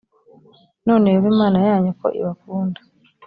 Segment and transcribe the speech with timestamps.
[0.87, 2.79] none yehova imana yanyu ko ibakunda